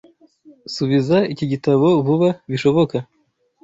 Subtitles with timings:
[0.75, 2.95] Subiza iki gitabo vuba bishoboka.